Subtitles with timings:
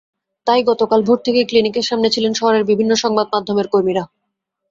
[0.47, 4.03] তাই গতকাল ভোর থেকেই ক্লিনিকের সামনে ছিলেন শহরের বিভিন্ন সংবাদমাধ্যমের কর্মীরা।